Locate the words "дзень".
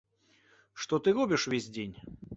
1.77-1.95